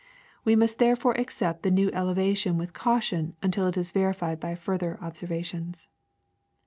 We 0.43 0.55
must 0.55 0.79
therefore 0.79 1.13
accept 1.19 1.61
the 1.61 1.69
new 1.69 1.91
eleva 1.91 2.35
tion 2.35 2.57
with 2.57 2.73
caution 2.73 3.35
until 3.43 3.67
it 3.67 3.77
is 3.77 3.91
verified 3.91 4.39
by 4.39 4.55
further 4.55 4.97
observations. 4.99 5.89